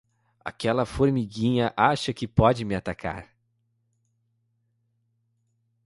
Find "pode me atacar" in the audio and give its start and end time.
2.27-3.31